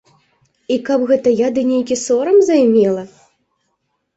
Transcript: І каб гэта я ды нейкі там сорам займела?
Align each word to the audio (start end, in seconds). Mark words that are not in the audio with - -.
І 0.75 0.77
каб 0.87 1.03
гэта 1.11 1.33
я 1.41 1.47
ды 1.57 1.61
нейкі 1.73 1.95
там 1.99 2.01
сорам 2.07 2.37
займела? 2.51 3.03